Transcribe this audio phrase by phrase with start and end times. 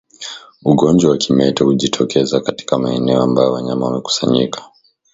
[0.65, 4.63] Ugonjwa wa kimeta hujitokeza katika maeneo ambayo wanyama wamekusanyika